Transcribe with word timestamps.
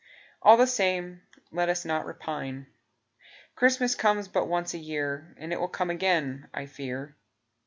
All 0.41 0.57
the 0.57 0.65
same, 0.65 1.21
Let 1.51 1.69
us 1.69 1.85
not 1.85 2.07
repine: 2.07 2.65
Christmas 3.53 3.93
comes 3.93 4.27
but 4.27 4.47
once 4.47 4.73
a 4.73 4.79
year, 4.79 5.35
And 5.37 5.53
it 5.53 5.59
will 5.59 5.67
come 5.67 5.91
again, 5.91 6.49
I 6.55 6.65
fear. 6.65 7.15